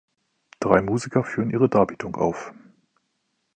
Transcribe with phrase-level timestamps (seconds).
[0.59, 2.55] Drei Musiker führen ihre Darbietung auf.